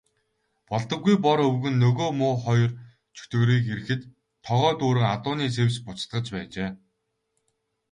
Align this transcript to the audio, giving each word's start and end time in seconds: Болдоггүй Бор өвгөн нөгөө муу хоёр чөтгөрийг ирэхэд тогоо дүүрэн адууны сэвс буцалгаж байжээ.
Болдоггүй 0.69 1.15
Бор 1.25 1.39
өвгөн 1.47 1.75
нөгөө 1.83 2.09
муу 2.19 2.33
хоёр 2.45 2.71
чөтгөрийг 3.15 3.65
ирэхэд 3.73 4.01
тогоо 4.45 4.71
дүүрэн 4.79 5.07
адууны 5.15 5.45
сэвс 5.57 5.75
буцалгаж 5.85 6.25
байжээ. 6.35 6.69